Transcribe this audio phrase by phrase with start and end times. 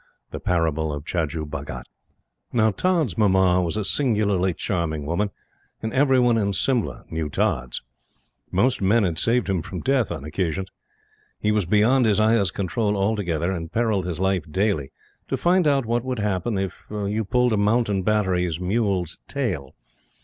[0.31, 1.83] The Parable of Chajju Bhagat.
[2.51, 5.29] Now Tods' Mamma was a singularly charming woman,
[5.83, 7.83] and every one in Simla knew Tods.
[8.51, 10.69] Most men had saved him from death on occasions.
[11.39, 14.91] He was beyond his ayah's control altogether, and perilled his life daily
[15.27, 19.75] to find out what would happen if you pulled a Mountain Battery mule's tail.